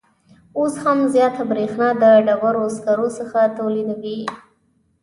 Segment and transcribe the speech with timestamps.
[0.57, 4.19] اوس هم زیاته بریښنا د ډبروسکرو څخه تولیدوي